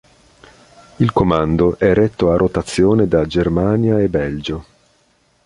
[0.97, 4.65] Il comando è retto a rotazione da Germania e Belgio.